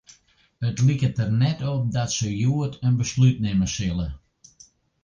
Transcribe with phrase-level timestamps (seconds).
[0.69, 4.07] It liket der net op dat se hjoed in beslút nimme sille.